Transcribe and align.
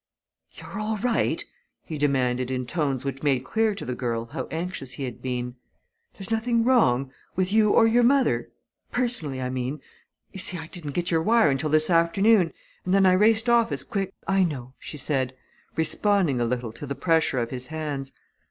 "You're 0.53 0.79
all 0.79 0.97
right?" 0.97 1.45
he 1.83 1.99
demanded 1.99 2.49
in 2.49 2.65
tones 2.65 3.05
which 3.05 3.21
made 3.21 3.43
clear 3.43 3.75
to 3.75 3.85
the 3.85 3.93
girl 3.93 4.25
how 4.25 4.47
anxious 4.49 4.93
he 4.93 5.03
had 5.03 5.21
been. 5.21 5.57
"There's 6.13 6.31
nothing 6.31 6.63
wrong 6.63 7.11
with 7.35 7.51
you 7.53 7.69
or 7.69 7.85
your 7.85 8.01
mother 8.01 8.49
personally, 8.91 9.39
I 9.39 9.51
mean? 9.51 9.79
You 10.33 10.39
see, 10.39 10.57
I 10.57 10.65
didn't 10.65 10.93
get 10.93 11.11
your 11.11 11.21
wire 11.21 11.51
until 11.51 11.69
this 11.69 11.91
afternoon, 11.91 12.51
and 12.83 12.95
then 12.95 13.05
I 13.05 13.11
raced 13.13 13.47
off 13.47 13.71
as 13.71 13.83
quick" 13.83 14.11
"I 14.37 14.43
know," 14.43 14.73
she 14.79 14.97
said, 14.97 15.35
responding 15.75 16.41
a 16.41 16.45
little 16.45 16.71
to 16.71 16.87
the 16.87 16.95
pressure 16.95 17.37
of 17.37 17.51
his 17.51 17.67
hands. 17.67 18.11